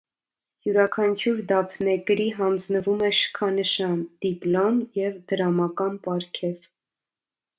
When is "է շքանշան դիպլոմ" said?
3.09-4.79